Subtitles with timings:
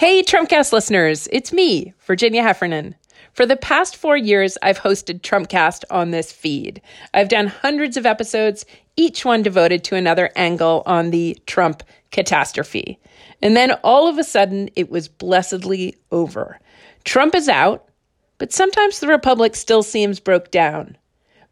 [0.00, 2.94] Hey, Trumpcast listeners, it's me, Virginia Heffernan.
[3.34, 6.80] For the past four years, I've hosted Trumpcast on this feed.
[7.12, 8.64] I've done hundreds of episodes,
[8.96, 11.82] each one devoted to another angle on the Trump
[12.12, 12.98] catastrophe.
[13.42, 16.58] And then all of a sudden, it was blessedly over.
[17.04, 17.86] Trump is out,
[18.38, 20.96] but sometimes the Republic still seems broke down.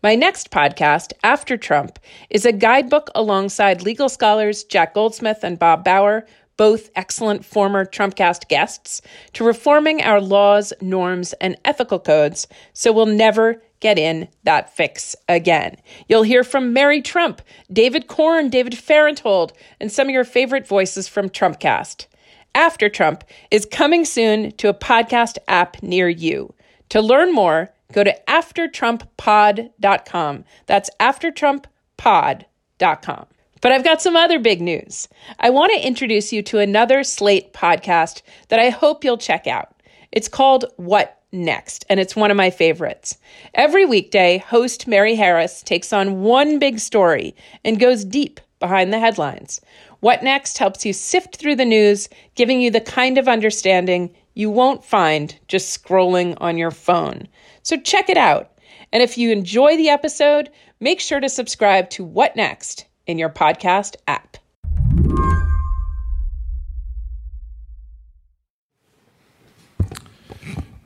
[0.03, 1.99] My next podcast, After Trump,
[2.31, 6.25] is a guidebook alongside legal scholars Jack Goldsmith and Bob Bauer
[6.59, 9.01] both excellent former Trumpcast guests,
[9.33, 15.17] to reforming our laws, norms, and ethical codes so we'll never get in that fix
[15.29, 15.77] again.
[16.09, 17.41] You'll hear from Mary Trump,
[17.73, 22.07] David Corn, David Fahrenthold, and some of your favorite voices from Trumpcast.
[22.55, 26.55] After Trump is coming soon to a podcast app near you.
[26.91, 30.45] To learn more, go to aftertrumppod.com.
[30.67, 33.27] That's aftertrumppod.com.
[33.61, 35.09] But I've got some other big news.
[35.41, 39.75] I want to introduce you to another Slate podcast that I hope you'll check out.
[40.13, 43.19] It's called What Next, and it's one of my favorites.
[43.55, 47.35] Every weekday, host Mary Harris takes on one big story
[47.65, 49.61] and goes deep behind the headlines.
[50.01, 54.51] What Next helps you sift through the news, giving you the kind of understanding you
[54.51, 57.29] won't find just scrolling on your phone.
[57.63, 58.53] So check it out.
[58.93, 60.51] And if you enjoy the episode,
[60.81, 64.37] make sure to subscribe to What Next in your podcast app.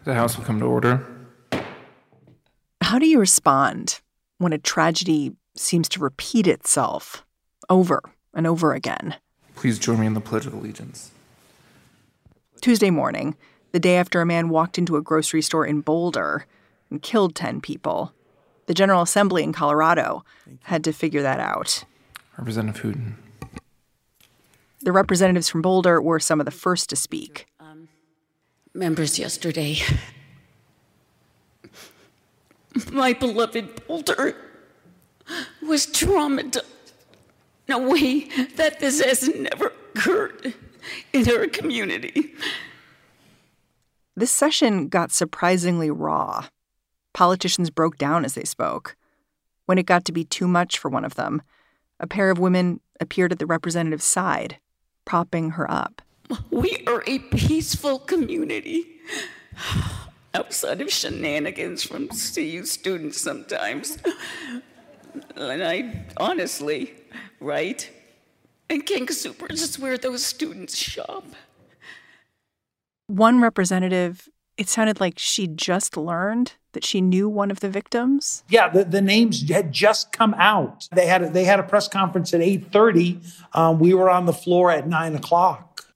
[0.05, 1.07] The House will come to order.
[2.81, 4.01] How do you respond
[4.39, 7.25] when a tragedy seems to repeat itself
[7.69, 8.01] over
[8.35, 9.17] and over again?
[9.55, 11.11] Please join me in the Pledge of Allegiance.
[12.61, 13.37] Tuesday morning,
[13.73, 16.47] the day after a man walked into a grocery store in Boulder
[16.91, 18.13] and killed 10 people,
[18.67, 20.25] the General Assembly in Colorado
[20.65, 21.85] had to figure that out.
[22.39, 23.15] Representative Hooton.
[24.81, 27.47] The representatives from Boulder were some of the first to speak.
[27.61, 27.89] Um,
[28.75, 29.79] members yesterday,
[32.93, 34.37] my beloved Boulder
[35.63, 36.65] was traumatized
[37.69, 40.55] in a way that this has never occurred
[41.13, 42.35] in our community.
[44.17, 46.47] This session got surprisingly raw.
[47.15, 48.97] Politicians broke down as they spoke.
[49.67, 51.41] When it got to be too much for one of them,
[52.01, 54.59] a pair of women appeared at the representative's side,
[55.05, 56.03] propping her up.
[56.51, 58.87] We are a peaceful community.
[60.35, 63.99] Outside of shenanigans from CU students sometimes.
[65.37, 66.95] And I honestly,
[67.39, 67.91] right?
[68.71, 71.27] And King Soopers is where those students shop.
[73.09, 74.27] One representative
[74.57, 78.45] it sounded like she just learned that she knew one of the victims.
[78.49, 80.89] Yeah, the, the names had just come out.
[80.93, 83.21] They had a, they had a press conference at eight thirty.
[83.53, 85.87] Um, we were on the floor at nine o'clock.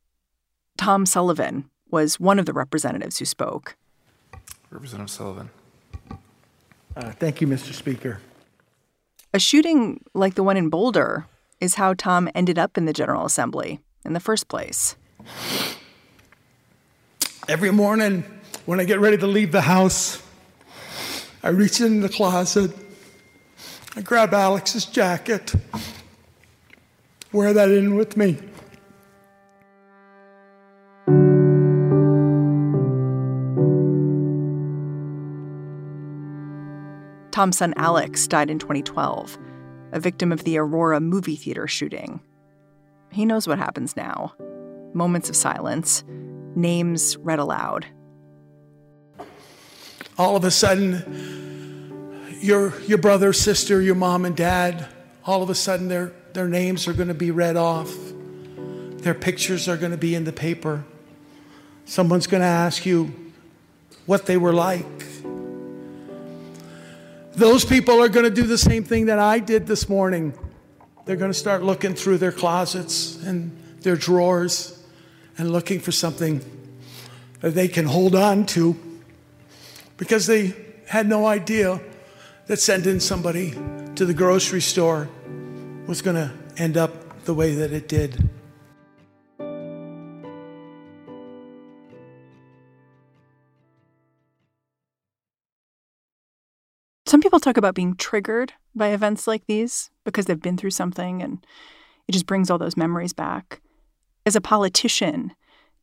[0.77, 3.77] Tom Sullivan was one of the representatives who spoke.
[4.71, 5.51] Representative Sullivan.
[6.97, 7.73] Uh, thank you, Mr.
[7.73, 8.21] Speaker.
[9.33, 11.27] A shooting like the one in Boulder
[11.61, 14.97] is how Tom ended up in the General Assembly in the first place.
[17.49, 18.25] Every morning,
[18.67, 20.23] when I get ready to leave the house,
[21.47, 22.73] I reach in the closet,
[23.95, 25.55] I grab Alex's jacket,
[27.33, 28.37] wear that in with me.
[37.31, 39.39] Tom's son Alex died in 2012,
[39.93, 42.21] a victim of the Aurora movie theater shooting.
[43.13, 44.35] He knows what happens now
[44.95, 46.03] moments of silence,
[46.57, 47.87] names read aloud
[50.19, 54.89] all of a sudden, your, your brother, sister, your mom, and dad,
[55.25, 57.95] all of a sudden their, their names are going to be read off.
[58.99, 60.85] Their pictures are going to be in the paper.
[61.85, 63.15] Someone's going to ask you
[64.07, 64.87] what they were like.
[67.35, 70.33] Those people are going to do the same thing that I did this morning.
[71.05, 74.83] They're going to start looking through their closets and their drawers
[75.37, 76.41] and looking for something
[77.41, 78.75] that they can hold on to
[79.97, 80.55] because they
[80.87, 81.81] had no idea
[82.47, 83.53] that sending somebody
[83.95, 85.09] to the grocery store
[85.87, 88.29] was going to end up the way that it did.
[97.07, 101.23] Some people talk about being triggered by events like these because they've been through something
[101.23, 101.45] and
[102.09, 103.61] it just brings all those memories back.
[104.25, 105.33] As a politician,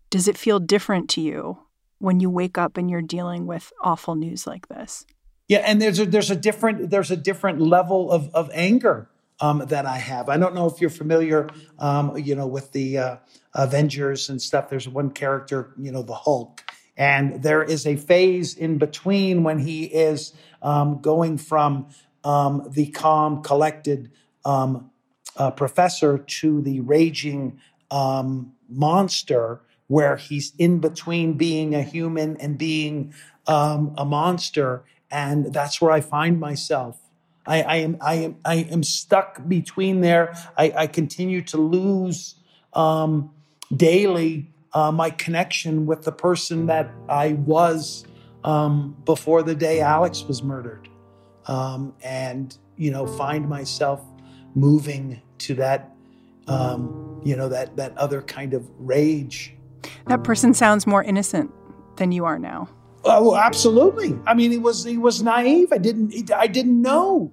[0.10, 1.60] does it feel different to you
[2.04, 5.06] when you wake up and you're dealing with awful news like this.
[5.48, 9.10] Yeah, and there's a there's a different there's a different level of of anger
[9.40, 10.28] um, that I have.
[10.28, 13.16] I don't know if you're familiar, um, you know, with the uh,
[13.56, 14.70] Avengers and stuff.
[14.70, 16.62] There's one character, you know, the Hulk,
[16.98, 21.88] and there is a phase in between when he is um, going from
[22.26, 24.12] um, the calm, collected
[24.44, 24.92] um,
[25.38, 27.62] uh, professor to the raging
[27.92, 33.14] um, monster, where he's in between being a human and being
[33.48, 37.00] um, a monster, and that's where I find myself.
[37.46, 40.34] I, I, am I am I am stuck between there.
[40.58, 42.36] I, I continue to lose
[42.74, 43.32] um,
[43.76, 48.06] daily uh, my connection with the person that I was
[48.44, 50.90] um, before the day Alex was murdered,
[51.46, 54.02] um, and you know find myself
[54.56, 55.92] moving to that
[56.48, 59.56] um, you know that that other kind of rage.
[60.08, 61.52] That person sounds more innocent
[61.98, 62.70] than you are now.
[63.06, 64.18] Oh, absolutely.
[64.26, 65.72] I mean, he was he was naive.
[65.72, 67.32] I didn't I didn't know.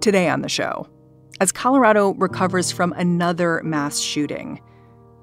[0.00, 0.88] Today on the show,
[1.40, 4.60] as Colorado recovers from another mass shooting,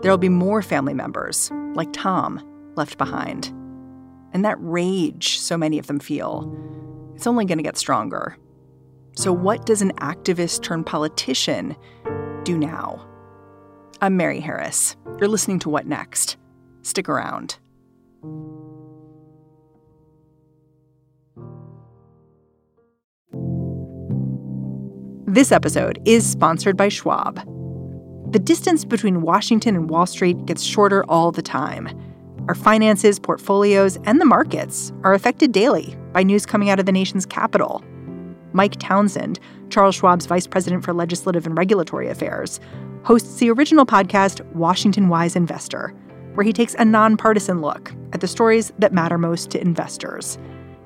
[0.01, 2.43] there'll be more family members like Tom
[2.75, 3.47] left behind.
[4.31, 6.51] And that rage so many of them feel,
[7.15, 8.37] it's only going to get stronger.
[9.15, 11.75] So, what does an activist turned politician
[12.43, 13.05] do now?
[14.01, 14.95] I'm Mary Harris.
[15.19, 16.37] You're listening to What Next?
[16.81, 17.57] Stick around.
[25.27, 27.35] This episode is sponsored by Schwab.
[28.31, 31.87] The distance between Washington and Wall Street gets shorter all the time.
[32.47, 36.91] Our finances, portfolios, and the markets are affected daily by news coming out of the
[36.91, 37.83] nation's capital.
[38.53, 42.59] Mike Townsend, Charles Schwab's vice president for legislative and regulatory affairs,
[43.03, 45.93] hosts the original podcast Washington Wise Investor,
[46.33, 50.37] where he takes a nonpartisan look at the stories that matter most to investors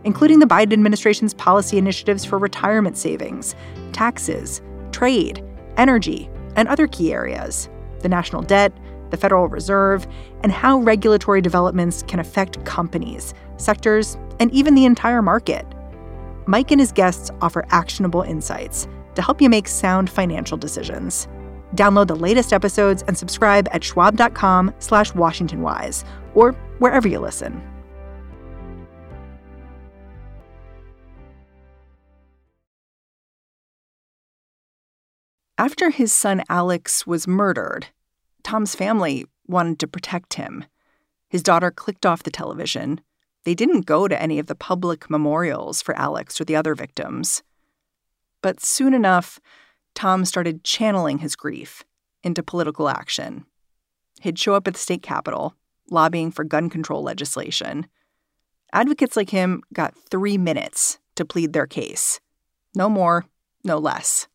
[0.04, 3.56] including the Biden administration's policy initiatives for retirement savings,
[3.92, 4.62] taxes,
[4.92, 5.44] trade,
[5.77, 7.69] energy, and other key areas,
[8.01, 8.74] the national debt,
[9.09, 10.07] the Federal Reserve,
[10.42, 15.66] and how regulatory developments can affect companies, sectors, and even the entire market.
[16.45, 21.28] Mike and his guests offer actionable insights to help you make sound financial decisions.
[21.75, 26.04] Download the latest episodes and subscribe at schwab.com slash washingtonwise
[26.36, 27.62] or wherever you listen.
[35.57, 37.88] After his son Alex was murdered,
[38.44, 40.66] Tom's family wanted to protect him.
[41.30, 43.00] His daughter clicked off the television.
[43.45, 47.44] They didn't go to any of the public memorials for Alex or the other victims.
[48.42, 49.40] But soon enough,
[49.95, 51.84] Tom started channeling his grief
[52.24, 53.45] into political action.
[54.22, 55.56] He'd show up at the state capitol,
[55.90, 57.88] lobbying for gun control legislation.
[58.72, 62.19] Advocates like him got three minutes to plead their case.
[62.75, 63.25] No more,
[63.63, 64.28] no less.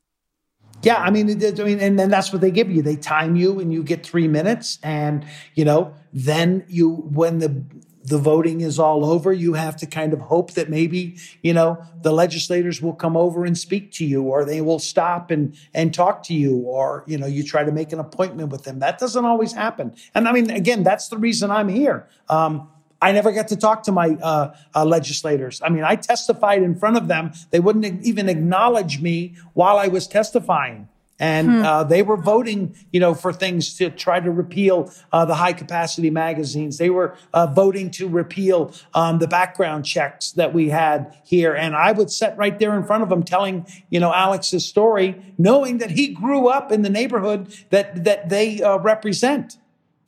[0.83, 2.83] Yeah, I mean, I mean, and then that's what they give you.
[2.83, 7.65] They time you, and you get three minutes, and you know, then you when the
[8.05, 11.83] the voting is all over, you have to kind of hope that maybe you know
[12.03, 15.93] the legislators will come over and speak to you, or they will stop and and
[15.93, 18.79] talk to you, or you know, you try to make an appointment with them.
[18.79, 22.09] That doesn't always happen, and I mean, again, that's the reason I'm here.
[22.29, 22.69] Um,
[23.01, 25.61] I never got to talk to my uh, uh, legislators.
[25.65, 27.33] I mean, I testified in front of them.
[27.51, 30.89] They wouldn't even acknowledge me while I was testifying.
[31.19, 31.63] And hmm.
[31.63, 35.53] uh, they were voting, you know, for things to try to repeal uh, the high
[35.53, 36.79] capacity magazines.
[36.79, 41.55] They were uh, voting to repeal um, the background checks that we had here.
[41.55, 45.21] And I would sit right there in front of them, telling, you know, Alex's story,
[45.37, 49.59] knowing that he grew up in the neighborhood that that they uh, represent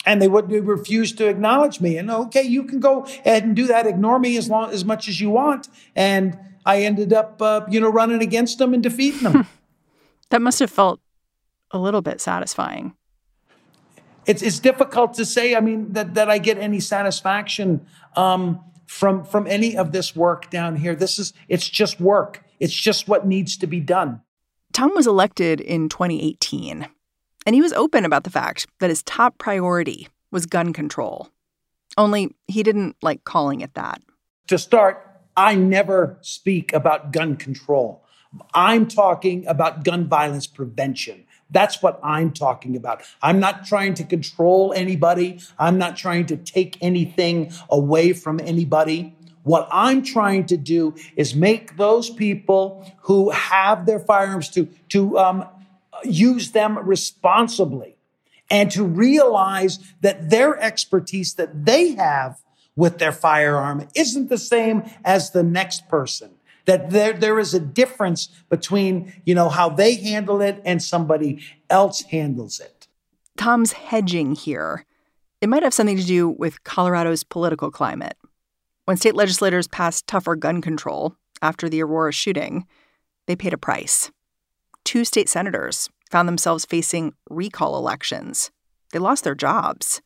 [0.06, 1.96] and they would refuse to acknowledge me.
[1.96, 3.86] And okay, you can go ahead and do that.
[3.86, 5.68] Ignore me as long as much as you want.
[5.94, 9.46] And I ended up, uh, you know, running against them and defeating them.
[10.30, 11.00] that must have felt
[11.70, 12.94] a little bit satisfying.
[14.26, 15.54] It's it's difficult to say.
[15.54, 20.50] I mean that that I get any satisfaction um, from from any of this work
[20.50, 20.94] down here.
[20.94, 22.44] This is it's just work.
[22.58, 24.20] It's just what needs to be done.
[24.72, 26.86] Tom was elected in 2018
[27.46, 31.30] and he was open about the fact that his top priority was gun control.
[31.96, 34.00] Only he didn't like calling it that.
[34.48, 35.04] To start,
[35.36, 38.04] I never speak about gun control.
[38.54, 41.24] I'm talking about gun violence prevention.
[41.50, 43.02] That's what I'm talking about.
[43.22, 45.40] I'm not trying to control anybody.
[45.58, 49.16] I'm not trying to take anything away from anybody.
[49.42, 55.18] What I'm trying to do is make those people who have their firearms to, to
[55.18, 55.44] um,
[56.04, 57.96] use them responsibly
[58.50, 62.40] and to realize that their expertise that they have
[62.76, 66.30] with their firearm isn't the same as the next person.
[66.70, 71.42] That there, there is a difference between, you know, how they handle it and somebody
[71.68, 72.86] else handles it.
[73.36, 74.86] Tom's hedging here.
[75.40, 78.16] It might have something to do with Colorado's political climate.
[78.84, 82.68] When state legislators passed tougher gun control after the Aurora shooting,
[83.26, 84.12] they paid a price.
[84.84, 88.52] Two state senators found themselves facing recall elections.
[88.92, 90.00] They lost their jobs.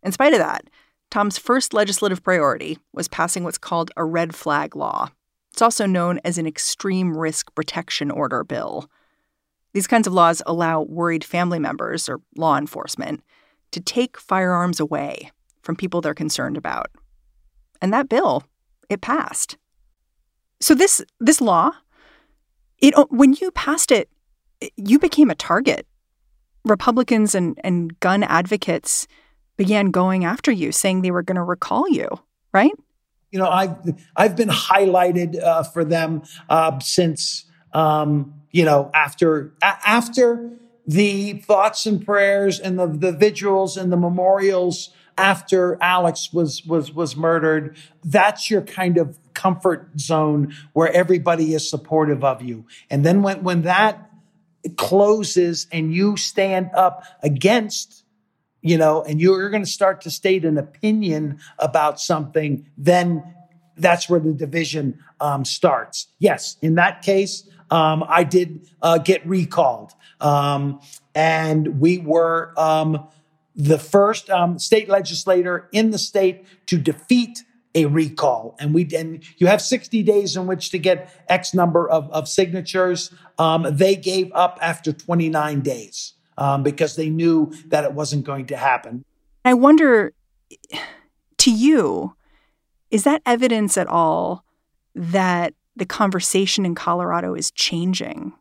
[0.00, 0.70] In spite of that,
[1.10, 5.10] Tom's first legislative priority was passing what's called a red flag law.
[5.54, 8.90] It's also known as an extreme risk protection order bill.
[9.72, 13.22] These kinds of laws allow worried family members or law enforcement
[13.70, 15.30] to take firearms away
[15.62, 16.90] from people they're concerned about.
[17.80, 18.42] And that bill,
[18.88, 19.56] it passed.
[20.58, 21.70] So this this law,
[22.78, 24.10] it oh, when you passed it,
[24.76, 25.86] you became a target.
[26.64, 29.06] Republicans and, and gun advocates
[29.56, 32.08] began going after you, saying they were going to recall you,
[32.52, 32.72] right?
[33.34, 33.76] You know, I've
[34.14, 40.52] I've been highlighted uh, for them uh, since um, you know after a- after
[40.86, 46.92] the thoughts and prayers and the, the vigils and the memorials after Alex was was
[46.92, 47.76] was murdered.
[48.04, 52.66] That's your kind of comfort zone where everybody is supportive of you.
[52.88, 54.12] And then when when that
[54.76, 58.03] closes and you stand up against
[58.64, 63.22] you know, and you're going to start to state an opinion about something, then
[63.76, 66.08] that's where the division um, starts.
[66.18, 70.80] Yes, in that case, um, I did uh, get recalled, um,
[71.14, 73.06] and we were um,
[73.54, 77.44] the first um, state legislator in the state to defeat
[77.74, 78.56] a recall.
[78.58, 82.28] And we and you have 60 days in which to get X number of, of
[82.28, 83.12] signatures.
[83.38, 88.46] Um, they gave up after 29 days um, because they knew that it wasn't going
[88.46, 89.04] to happen.
[89.44, 90.12] I wonder,
[91.38, 92.14] to you,
[92.90, 94.44] is that evidence at all
[94.94, 98.32] that the conversation in Colorado is changing?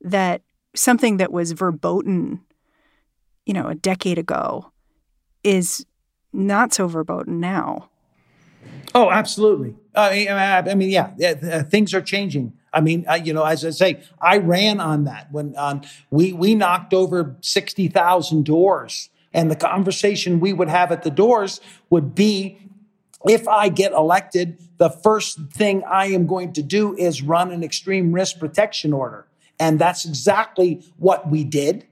[0.00, 0.42] That
[0.74, 2.40] something that was verboten,
[3.46, 4.72] you know, a decade ago
[5.44, 5.86] is
[6.32, 7.88] not so verboten now?
[8.94, 9.74] Oh, absolutely.
[9.94, 12.52] I mean, I mean, yeah, uh, things are changing.
[12.72, 16.54] I mean, you know, as I say, I ran on that when um, we we
[16.54, 21.60] knocked over sixty thousand doors, and the conversation we would have at the doors
[21.90, 22.58] would be,
[23.26, 27.62] if I get elected, the first thing I am going to do is run an
[27.62, 29.26] extreme risk protection order,
[29.60, 31.86] and that's exactly what we did,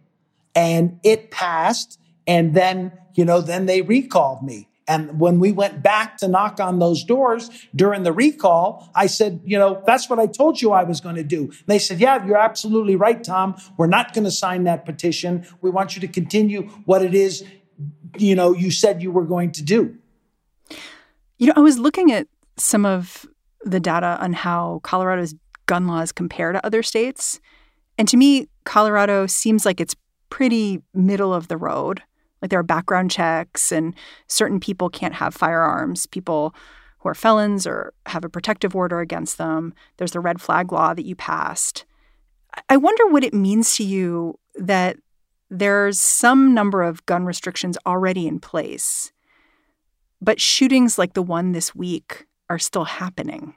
[0.54, 4.69] and it passed, and then you know, then they recalled me.
[4.90, 9.40] And when we went back to knock on those doors during the recall, I said,
[9.44, 11.42] you know, that's what I told you I was going to do.
[11.44, 13.54] And they said, yeah, you're absolutely right, Tom.
[13.76, 15.46] We're not going to sign that petition.
[15.60, 17.44] We want you to continue what it is,
[18.18, 19.96] you know, you said you were going to do.
[21.38, 23.26] You know, I was looking at some of
[23.62, 27.38] the data on how Colorado's gun laws compare to other states.
[27.96, 29.94] And to me, Colorado seems like it's
[30.30, 32.02] pretty middle of the road.
[32.40, 33.94] Like there are background checks, and
[34.26, 36.06] certain people can't have firearms.
[36.06, 36.54] People
[36.98, 39.74] who are felons or have a protective order against them.
[39.96, 41.84] There's the red flag law that you passed.
[42.68, 44.96] I wonder what it means to you that
[45.50, 49.12] there's some number of gun restrictions already in place,
[50.20, 53.54] but shootings like the one this week are still happening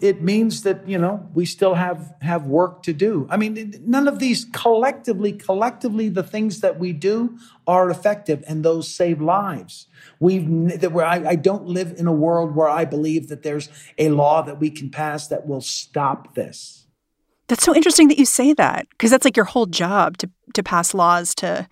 [0.00, 3.26] it means that you know we still have have work to do.
[3.30, 8.64] I mean none of these collectively collectively the things that we do are effective and
[8.64, 9.86] those save lives.
[10.20, 10.46] We've
[10.80, 14.42] that I, I don't live in a world where i believe that there's a law
[14.42, 16.86] that we can pass that will stop this.
[17.48, 20.62] That's so interesting that you say that because that's like your whole job to to
[20.62, 21.68] pass laws to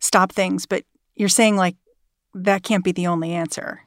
[0.00, 0.84] stop things but
[1.16, 1.76] you're saying like
[2.34, 3.82] that can't be the only answer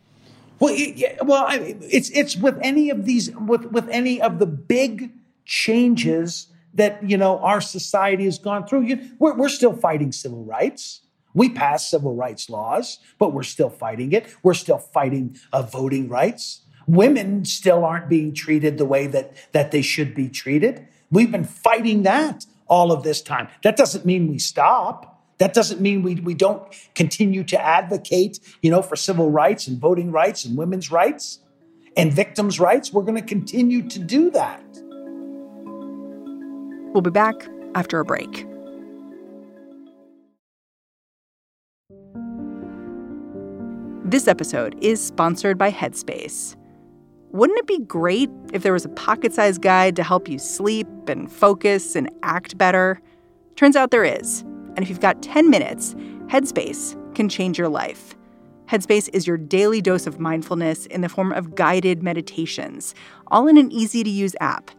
[0.61, 4.45] well, yeah, well, I, it's it's with any of these with with any of the
[4.45, 5.11] big
[5.43, 8.81] changes that you know our society has gone through.
[8.81, 11.01] You, we're we're still fighting civil rights.
[11.33, 14.27] We passed civil rights laws, but we're still fighting it.
[14.43, 16.61] We're still fighting uh, voting rights.
[16.85, 20.87] Women still aren't being treated the way that that they should be treated.
[21.09, 23.47] We've been fighting that all of this time.
[23.63, 25.10] That doesn't mean we stop.
[25.41, 26.61] That doesn't mean we, we don't
[26.93, 31.39] continue to advocate, you know, for civil rights and voting rights and women's rights
[31.97, 32.93] and victims' rights.
[32.93, 34.63] We're going to continue to do that.
[36.93, 37.33] We'll be back
[37.73, 38.45] after a break.
[44.05, 46.55] This episode is sponsored by Headspace.
[47.31, 50.87] Wouldn't it be great if there was a pocket sized guide to help you sleep
[51.07, 53.01] and focus and act better?
[53.55, 54.45] Turns out there is.
[54.75, 55.93] And if you've got 10 minutes,
[56.27, 58.15] Headspace can change your life.
[58.67, 62.95] Headspace is your daily dose of mindfulness in the form of guided meditations,
[63.27, 64.71] all in an easy to use app.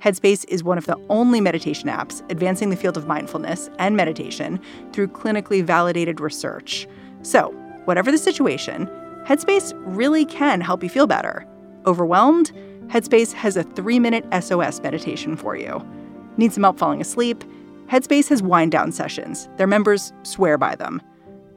[0.00, 4.60] Headspace is one of the only meditation apps advancing the field of mindfulness and meditation
[4.92, 6.86] through clinically validated research.
[7.22, 7.50] So,
[7.84, 8.86] whatever the situation,
[9.24, 11.44] Headspace really can help you feel better.
[11.86, 12.52] Overwhelmed?
[12.86, 15.84] Headspace has a three minute SOS meditation for you.
[16.36, 17.44] Need some help falling asleep?
[17.90, 19.48] Headspace has wind down sessions.
[19.56, 21.02] Their members swear by them.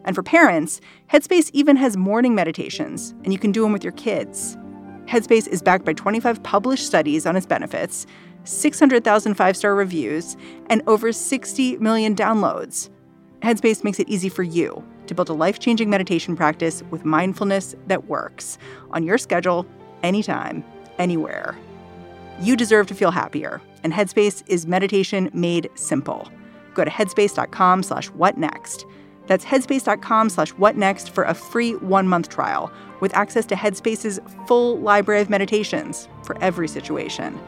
[0.04, 3.94] And for parents, Headspace even has morning meditations, and you can do them with your
[3.94, 4.58] kids.
[5.06, 8.08] Headspace is backed by 25 published studies on its benefits,
[8.46, 10.36] 600,000 five star reviews,
[10.72, 12.90] and over 60 million downloads.
[13.44, 17.76] Headspace makes it easy for you to build a life changing meditation practice with mindfulness
[17.86, 18.58] that works
[18.90, 19.68] on your schedule,
[20.02, 20.64] anytime,
[20.98, 21.56] anywhere.
[22.42, 26.30] You deserve to feel happier, and Headspace is meditation made simple.
[26.74, 28.86] Go to headspace.com slash what next.
[29.28, 34.20] That's headspace.com slash what next for a free one month trial with access to Headspace's
[34.48, 37.40] full library of meditations for every situation.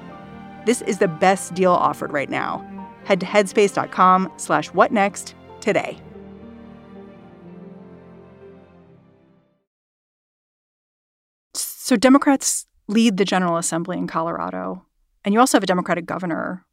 [0.65, 2.65] This is the best deal offered right now.
[3.04, 6.00] Head to headspace.com slash what next today.
[11.54, 14.86] So Democrats lead the General Assembly in Colorado,
[15.25, 16.63] and you also have a Democratic governor,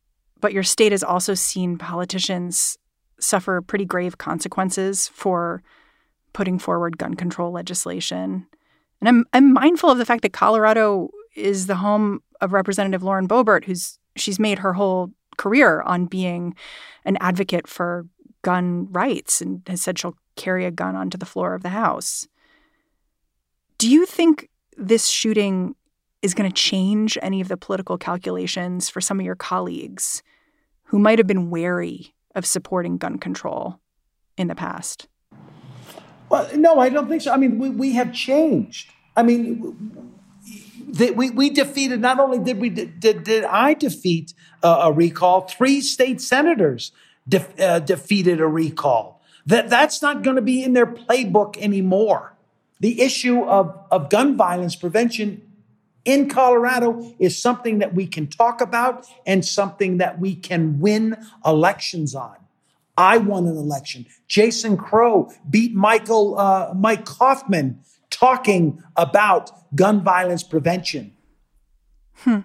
[0.40, 2.76] but your state has also seen politicians
[3.18, 5.62] suffer pretty grave consequences for
[6.35, 8.47] putting forward gun control legislation.
[9.00, 13.26] And I'm I'm mindful of the fact that Colorado is the home of Representative Lauren
[13.26, 16.54] Boebert, who's she's made her whole career on being
[17.04, 18.06] an advocate for
[18.42, 22.28] gun rights and has said she'll carry a gun onto the floor of the House.
[23.78, 25.75] Do you think this shooting
[26.22, 30.22] is going to change any of the political calculations for some of your colleagues
[30.84, 33.80] who might have been wary of supporting gun control
[34.36, 35.08] in the past?
[36.28, 37.32] Well, no, I don't think so.
[37.32, 38.90] I mean, we, we have changed.
[39.16, 40.08] I mean,
[41.14, 46.20] we, we defeated, not only did we, did, did I defeat a recall, three state
[46.20, 46.92] senators
[47.58, 49.20] uh, defeated a recall.
[49.46, 52.32] That, that's not going to be in their playbook anymore.
[52.80, 55.42] The issue of, of gun violence prevention
[56.04, 61.16] in Colorado is something that we can talk about and something that we can win
[61.44, 62.36] elections on.
[62.96, 64.06] I won an election.
[64.28, 67.78] Jason Crow beat Michael uh, Mike Coffman
[68.10, 71.14] talking about gun violence prevention.
[72.16, 72.40] Hmm.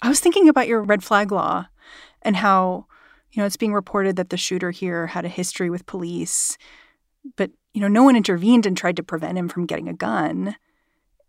[0.00, 1.66] I was thinking about your red flag law
[2.22, 2.86] and how
[3.32, 6.56] you know it's being reported that the shooter here had a history with police,
[7.36, 10.54] but you know no one intervened and tried to prevent him from getting a gun.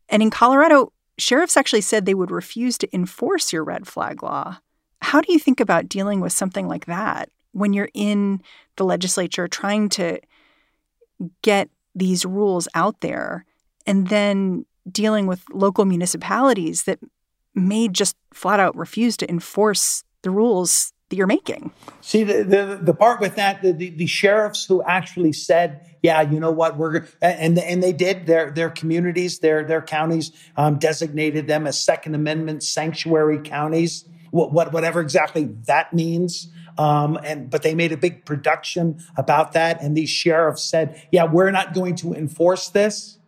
[0.07, 4.59] And in Colorado, sheriffs actually said they would refuse to enforce your red flag law.
[5.01, 8.41] How do you think about dealing with something like that when you're in
[8.75, 10.19] the legislature trying to
[11.41, 13.45] get these rules out there
[13.85, 16.99] and then dealing with local municipalities that
[17.55, 21.71] may just flat out refuse to enforce the rules that you're making.
[22.01, 26.21] See, the, the, the part with that, the, the, the, sheriffs who actually said, yeah,
[26.21, 30.77] you know what, we're, and, and they did, their, their communities, their, their counties um,
[30.77, 36.49] designated them as Second Amendment sanctuary counties, what, what whatever exactly that means.
[36.77, 41.25] Um, and but they made a big production about that, and these sheriffs said, "Yeah,
[41.25, 43.18] we're not going to enforce this."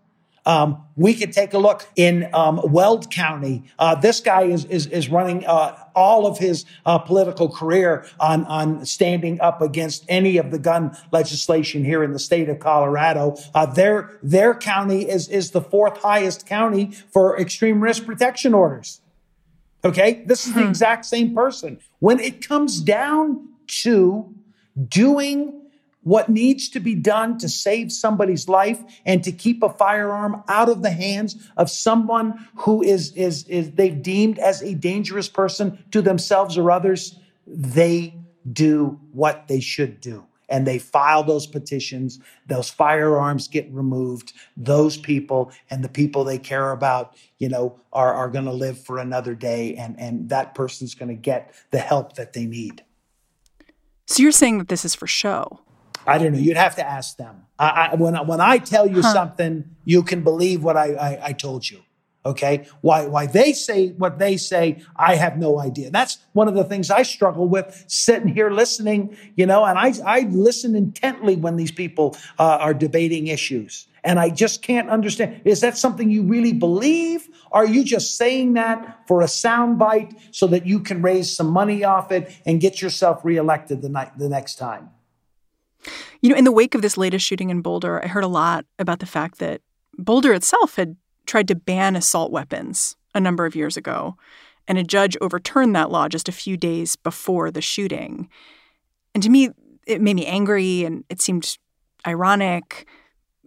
[0.46, 3.64] Um, we could take a look in um, Weld County.
[3.78, 8.46] Uh, this guy is is, is running uh, all of his uh, political career on
[8.46, 13.38] on standing up against any of the gun legislation here in the state of Colorado.
[13.54, 19.02] Uh, their their county is is the fourth highest county for extreme risk protection orders.
[19.84, 20.70] Okay, this is the hmm.
[20.70, 21.80] exact same person.
[22.00, 23.48] When it comes down
[23.84, 24.34] to
[24.88, 25.61] doing
[26.04, 30.70] what needs to be done to save somebody's life and to keep a firearm out
[30.70, 35.84] of the hands of someone who is, is, is they've deemed as a dangerous person
[35.92, 38.16] to themselves or others, they
[38.52, 40.26] do what they should do.
[40.50, 42.20] And they file those petitions.
[42.48, 44.34] Those firearms get removed.
[44.58, 48.78] Those people and the people they care about, you know, are, are going to live
[48.78, 49.76] for another day.
[49.76, 52.84] And, and that person's going to get the help that they need.
[54.08, 55.62] So you're saying that this is for show?
[56.06, 56.40] I don't know.
[56.40, 57.44] You'd have to ask them.
[57.60, 59.14] I, I, when, when I tell you huh.
[59.14, 61.82] something, you can believe what I, I, I told you.
[62.24, 62.68] Okay.
[62.82, 65.90] Why, why they say what they say, I have no idea.
[65.90, 69.94] That's one of the things I struggle with sitting here listening, you know, and I,
[70.06, 73.88] I listen intently when these people uh, are debating issues.
[74.04, 75.42] And I just can't understand.
[75.46, 77.28] Is that something you really believe?
[77.52, 81.84] Are you just saying that for a soundbite so that you can raise some money
[81.84, 84.90] off it and get yourself reelected the night, the next time?
[86.22, 88.66] You know, in the wake of this latest shooting in Boulder, I heard a lot
[88.80, 89.62] about the fact that
[89.98, 94.18] Boulder itself had tried to ban assault weapons a number of years ago,
[94.68, 98.30] and a judge overturned that law just a few days before the shooting.
[99.14, 99.50] And to me,
[99.86, 101.58] it made me angry and it seemed
[102.08, 102.88] ironic.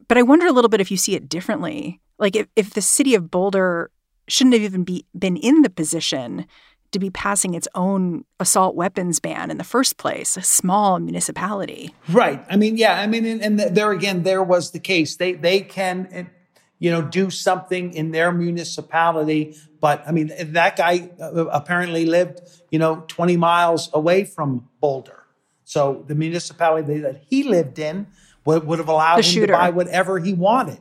[0.09, 2.01] But I wonder a little bit if you see it differently.
[2.19, 3.91] Like if, if the city of Boulder
[4.29, 6.47] shouldn't have even be, been in the position
[6.95, 11.95] to be passing its own assault weapons ban in the first place, a small municipality.
[12.09, 12.43] Right.
[12.49, 12.99] I mean, yeah.
[13.01, 15.17] I mean, and, and there again, there was the case.
[15.17, 16.31] They they can,
[16.79, 22.41] you know, do something in their municipality, but I mean, that guy uh, apparently lived,
[22.71, 25.21] you know, twenty miles away from Boulder.
[25.65, 28.07] So the municipality that he lived in
[28.45, 29.47] would, would have allowed The him shooter.
[29.49, 30.81] to buy whatever he wanted.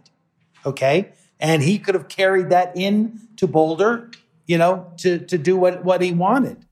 [0.65, 1.13] Okay.
[1.39, 4.11] And he could have carried that in to Boulder,
[4.45, 6.65] you know, to, to do what, what he wanted.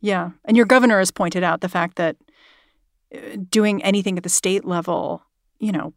[0.00, 0.30] Yeah.
[0.44, 2.16] And your governor has pointed out the fact that
[3.14, 3.18] uh,
[3.50, 5.22] doing anything at the state level,
[5.58, 5.92] you know,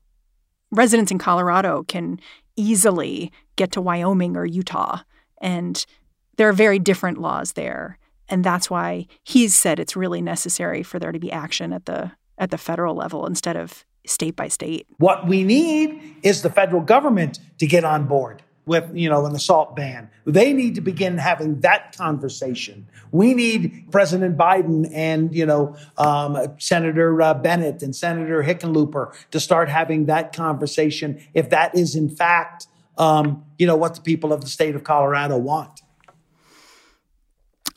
[0.72, 2.20] residents in Colorado can
[2.56, 5.02] easily get to Wyoming or Utah.
[5.40, 5.86] And
[6.38, 7.98] there are very different laws there.
[8.30, 12.12] And that's why he's said it's really necessary for there to be action at the
[12.38, 14.88] at the federal level instead of state by state.
[14.98, 19.36] What we need is the federal government to get on board with, you know, an
[19.36, 20.10] assault ban.
[20.26, 22.88] They need to begin having that conversation.
[23.12, 29.40] We need President Biden and, you know, um, Senator uh, Bennet and Senator Hickenlooper to
[29.40, 34.32] start having that conversation if that is in fact, um, you know, what the people
[34.32, 35.82] of the state of Colorado want.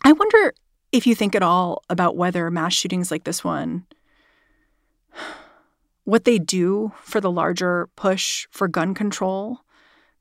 [0.03, 0.53] I wonder
[0.93, 3.87] if you think at all about whether mass shootings like this one
[6.05, 9.64] what they do for the larger push for gun control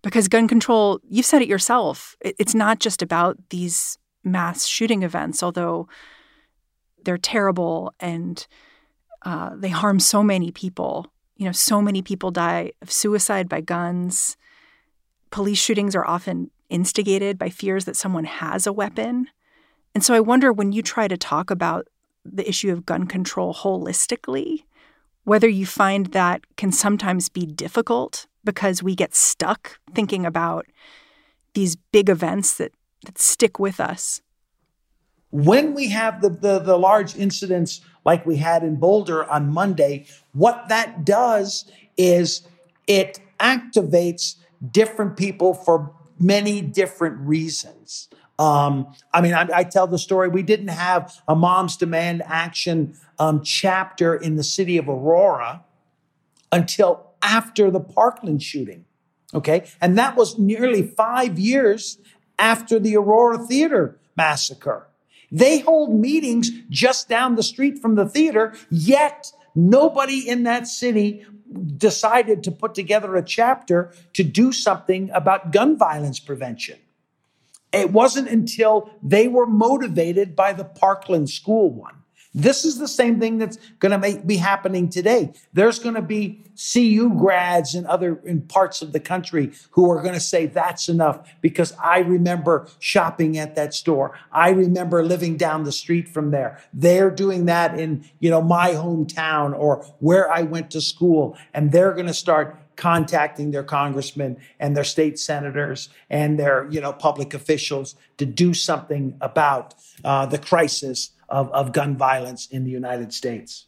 [0.04, 5.42] because gun control you've said it yourself it's not just about these mass shooting events
[5.42, 5.88] although
[7.04, 8.48] they're terrible and
[9.24, 11.08] uh, they harm so many people.
[11.38, 14.38] You know so many people die of suicide by guns.
[15.32, 19.28] Police shootings are often instigated by fears that someone has a weapon.
[19.96, 21.88] And so I wonder when you try to talk about
[22.26, 24.64] the issue of gun control holistically,
[25.24, 30.66] whether you find that can sometimes be difficult because we get stuck thinking about
[31.54, 32.72] these big events that,
[33.06, 34.22] that stick with us.
[35.34, 40.06] when we have the, the, the large incidents like we had in Boulder on Monday,
[40.34, 41.66] what that does
[41.98, 42.48] is
[42.86, 44.36] it activates
[44.72, 48.10] different people for many different reasons.
[48.38, 50.28] Um, I mean, I, I tell the story.
[50.28, 55.64] We didn't have a Moms Demand Action um, chapter in the city of Aurora
[56.52, 58.86] until after the Parkland shooting.
[59.34, 59.66] Okay.
[59.82, 61.98] And that was nearly five years
[62.38, 64.88] after the Aurora Theater massacre.
[65.32, 71.26] They hold meetings just down the street from the theater, yet nobody in that city
[71.78, 76.78] decided to put together a chapter to do something about gun violence prevention.
[77.72, 82.03] It wasn't until they were motivated by the Parkland school one.
[82.34, 85.34] This is the same thing that's going to be happening today.
[85.54, 86.44] There's going to be
[86.74, 90.90] CU grads in other in parts of the country who are going to say that's
[90.90, 94.18] enough because I remember shopping at that store.
[94.32, 96.60] I remember living down the street from there.
[96.74, 101.72] They're doing that in, you know, my hometown or where I went to school and
[101.72, 106.92] they're going to start contacting their congressmen and their state senators and their you know
[106.92, 112.70] public officials to do something about uh, the crisis of, of gun violence in the
[112.70, 113.66] United States.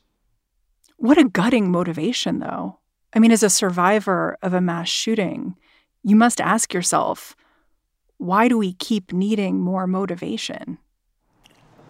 [0.97, 2.77] What a gutting motivation, though.
[3.11, 5.55] I mean, as a survivor of a mass shooting,
[6.03, 7.35] you must ask yourself,
[8.17, 10.77] why do we keep needing more motivation?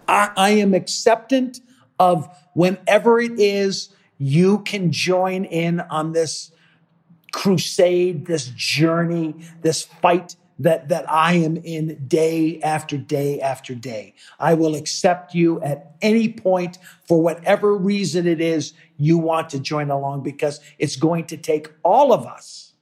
[0.08, 1.60] I, I am acceptant
[1.98, 6.52] of whenever it is you can join in on this
[7.32, 14.14] crusade, this journey, this fight that, that I am in day after day after day.
[14.38, 19.60] I will accept you at any point for whatever reason it is you want to
[19.60, 22.72] join along because it's going to take all of us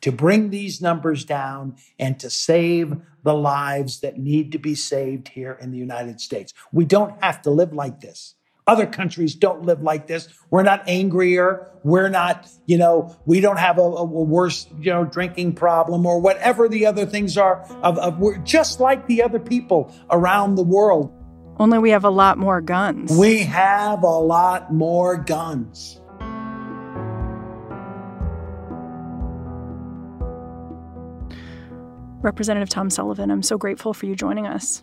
[0.00, 5.28] to bring these numbers down and to save the lives that need to be saved
[5.28, 6.52] here in the United States.
[6.72, 8.34] We don't have to live like this.
[8.68, 10.28] Other countries don't live like this.
[10.50, 11.70] We're not angrier.
[11.84, 16.20] We're not, you know, we don't have a, a worse, you know, drinking problem or
[16.20, 17.62] whatever the other things are.
[17.84, 21.12] Of, of, we're just like the other people around the world.
[21.58, 23.16] Only we have a lot more guns.
[23.16, 26.00] We have a lot more guns.
[32.20, 34.82] Representative Tom Sullivan, I'm so grateful for you joining us.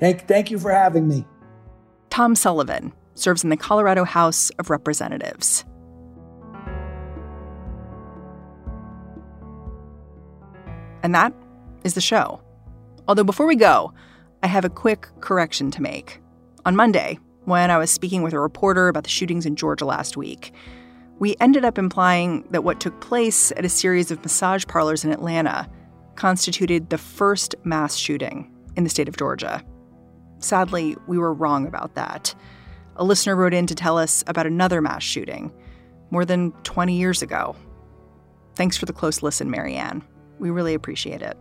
[0.00, 1.26] Thank, thank you for having me.
[2.08, 5.64] Tom Sullivan serves in the Colorado House of Representatives.
[11.02, 11.32] And that
[11.84, 12.40] is the show.
[13.08, 13.92] Although before we go,
[14.42, 16.20] I have a quick correction to make.
[16.64, 20.16] On Monday, when I was speaking with a reporter about the shootings in Georgia last
[20.16, 20.52] week,
[21.18, 25.12] we ended up implying that what took place at a series of massage parlors in
[25.12, 25.68] Atlanta
[26.14, 29.64] constituted the first mass shooting in the state of Georgia.
[30.38, 32.34] Sadly, we were wrong about that.
[32.96, 35.52] A listener wrote in to tell us about another mass shooting
[36.10, 37.56] more than 20 years ago.
[38.54, 40.02] Thanks for the close listen, Marianne.
[40.38, 41.36] We really appreciate it.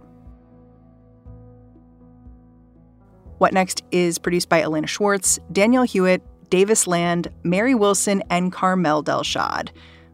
[3.38, 9.04] What Next is produced by Elena Schwartz, Danielle Hewitt, Davis Land, Mary Wilson, and Carmel
[9.04, 9.70] Delshad.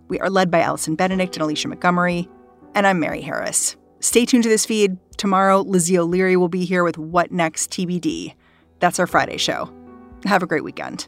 [0.07, 2.29] We are led by Allison Benedict and Alicia Montgomery.
[2.73, 3.75] And I'm Mary Harris.
[3.99, 4.97] Stay tuned to this feed.
[5.17, 8.33] Tomorrow, Lizzie O'Leary will be here with What Next TBD.
[8.79, 9.73] That's our Friday show.
[10.25, 11.07] Have a great weekend.